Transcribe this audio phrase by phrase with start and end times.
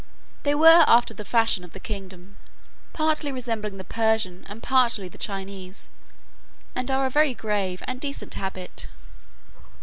[0.41, 2.37] They were after the fashion of the kingdom,
[2.91, 5.89] partly resembling the Persian, and partly the Chinese,
[6.73, 8.87] and are a very grave and decent habit.